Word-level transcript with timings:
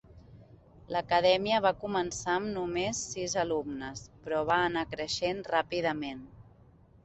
L'acadèmia 0.95 1.59
va 1.65 1.71
començar 1.83 2.33
amb 2.39 2.49
només 2.57 3.03
sis 3.11 3.37
alumnes, 3.43 4.03
però 4.25 4.43
va 4.51 4.61
anar 4.71 4.87
creixent 4.97 5.49
ràpidament. 5.55 6.29